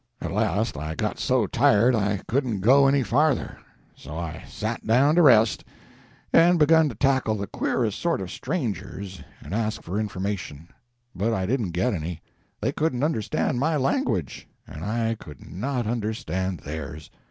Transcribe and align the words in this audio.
At 0.19 0.31
last 0.31 0.77
I 0.77 0.95
got 0.95 1.19
so 1.19 1.45
tired 1.45 1.93
I 1.93 2.21
couldn't 2.27 2.61
go 2.61 2.87
any 2.87 3.03
farther; 3.03 3.59
so 3.95 4.17
I 4.17 4.45
sat 4.47 4.83
down 4.87 5.13
to 5.13 5.21
rest, 5.21 5.63
and 6.33 6.57
begun 6.57 6.89
to 6.89 6.95
tackle 6.95 7.35
the 7.35 7.45
queerest 7.45 7.99
sort 7.99 8.19
of 8.19 8.31
strangers 8.31 9.21
and 9.41 9.53
ask 9.53 9.83
for 9.83 9.99
information, 9.99 10.69
but 11.15 11.35
I 11.35 11.45
didn't 11.45 11.73
get 11.73 11.93
any; 11.93 12.19
they 12.61 12.71
couldn't 12.71 13.03
understand 13.03 13.59
my 13.59 13.75
language, 13.77 14.47
and 14.65 14.83
I 14.83 15.17
could 15.19 15.45
not 15.51 15.85
understand 15.85 16.61
theirs. 16.61 17.11